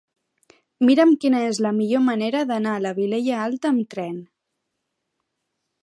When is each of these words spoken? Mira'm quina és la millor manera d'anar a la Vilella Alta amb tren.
Mira'm 0.89 1.11
quina 1.25 1.41
és 1.49 1.59
la 1.65 1.73
millor 1.81 2.03
manera 2.07 2.41
d'anar 2.53 2.73
a 2.79 2.83
la 2.87 2.95
Vilella 3.01 3.39
Alta 3.45 3.73
amb 3.73 3.93
tren. 3.93 4.19